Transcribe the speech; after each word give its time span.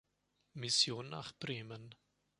Mission 0.55 1.09
nach 1.11 1.31
Bremen. 1.37 1.93